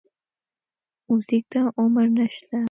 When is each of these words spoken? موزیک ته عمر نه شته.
موزیک 1.07 1.43
ته 1.51 1.59
عمر 1.81 2.07
نه 2.17 2.25
شته. 2.33 2.57